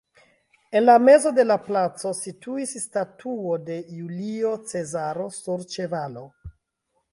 [0.77, 6.29] En la mezo de la placo situis statuo de Julio Cezaro sur ĉevalo.